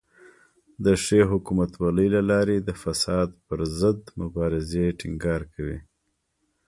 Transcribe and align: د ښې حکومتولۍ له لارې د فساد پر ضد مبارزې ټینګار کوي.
د 0.85 0.85
ښې 1.03 1.21
حکومتولۍ 1.31 2.07
له 2.15 2.21
لارې 2.31 2.57
د 2.59 2.69
فساد 2.83 3.29
پر 3.47 3.59
ضد 3.79 4.01
مبارزې 4.21 4.85
ټینګار 4.99 5.41
کوي. 5.53 5.79